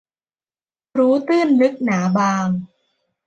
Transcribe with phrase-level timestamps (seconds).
[0.97, 2.47] รู้ตื้นลึกหนาบาง